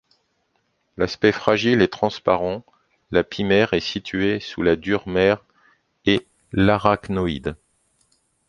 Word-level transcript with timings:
D’aspect 0.97 1.31
fragile 1.31 1.83
et 1.83 1.87
transparent, 1.87 2.65
la 3.11 3.23
pie-mère 3.23 3.75
est 3.75 3.79
située 3.81 4.39
sous 4.39 4.63
la 4.63 4.75
dure-mère 4.75 5.45
et 6.07 6.25
l’arachnoïde. 6.53 7.55